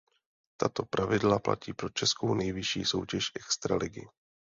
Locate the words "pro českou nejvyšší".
1.73-2.85